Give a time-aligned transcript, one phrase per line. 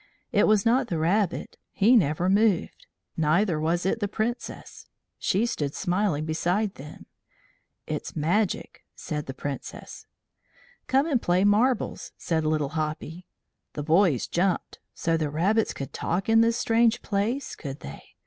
[0.31, 2.87] It was not the rabbit he never moved.
[3.17, 4.87] Neither was it the Princess.
[5.19, 7.05] She stood smiling beside them.
[7.85, 10.07] "It's magic," said the Princess.
[10.87, 13.27] "Come and play marbles," said Little Hoppy.
[13.73, 14.79] The boys jumped.
[14.95, 18.15] So the rabbits could talk in this strange place, could they?